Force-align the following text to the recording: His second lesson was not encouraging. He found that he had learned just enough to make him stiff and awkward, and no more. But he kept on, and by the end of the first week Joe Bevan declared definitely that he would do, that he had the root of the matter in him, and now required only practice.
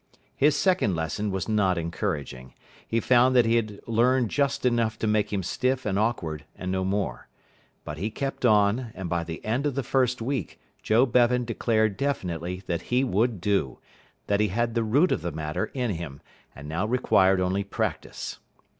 His 0.35 0.55
second 0.55 0.95
lesson 0.95 1.29
was 1.29 1.47
not 1.47 1.77
encouraging. 1.77 2.55
He 2.87 2.99
found 2.99 3.35
that 3.35 3.45
he 3.45 3.55
had 3.57 3.79
learned 3.85 4.31
just 4.31 4.65
enough 4.65 4.97
to 4.97 5.05
make 5.05 5.31
him 5.31 5.43
stiff 5.43 5.85
and 5.85 5.99
awkward, 5.99 6.43
and 6.55 6.71
no 6.71 6.83
more. 6.83 7.27
But 7.85 7.99
he 7.99 8.09
kept 8.09 8.43
on, 8.43 8.89
and 8.95 9.07
by 9.07 9.23
the 9.23 9.45
end 9.45 9.67
of 9.67 9.75
the 9.75 9.83
first 9.83 10.19
week 10.19 10.59
Joe 10.81 11.05
Bevan 11.05 11.45
declared 11.45 11.97
definitely 11.97 12.63
that 12.65 12.81
he 12.89 13.03
would 13.03 13.39
do, 13.39 13.77
that 14.25 14.39
he 14.39 14.47
had 14.47 14.73
the 14.73 14.81
root 14.83 15.11
of 15.11 15.21
the 15.21 15.31
matter 15.31 15.65
in 15.75 15.91
him, 15.91 16.19
and 16.55 16.67
now 16.67 16.87
required 16.87 17.39
only 17.39 17.63
practice. 17.63 18.39